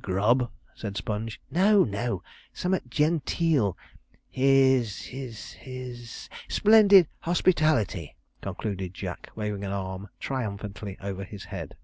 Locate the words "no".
1.50-1.84, 1.84-2.22